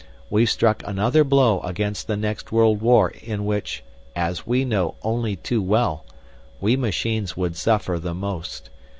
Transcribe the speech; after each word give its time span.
We've 0.31 0.49
struck 0.49 0.81
another 0.83 1.23
blow 1.23 1.59
against 1.59 2.07
the 2.07 2.17
next 2.17 2.51
world 2.51 2.81
war, 2.81 3.11
in 3.21 3.45
which 3.45 3.83
as 4.15 4.47
we 4.47 4.65
know 4.65 4.95
only 5.03 5.35
too 5.35 5.61
well! 5.61 6.05
we 6.59 6.75
machines 6.75 7.37
would 7.37 7.55
suffer 7.55 7.99
the 7.99 8.15
most. 8.15 8.71